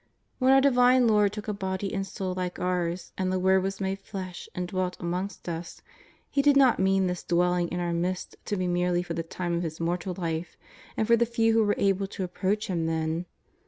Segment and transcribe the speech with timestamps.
[0.39, 3.79] When our Divine Lord took a body and soul like ours and the Word was
[3.79, 5.83] made Flesh and dwelt amongst us.
[6.27, 9.53] He did not mean this dwelling in our midst to be merely for the time
[9.53, 10.57] of His mortal life,
[10.97, 13.27] and for the few who were able to approach Him then.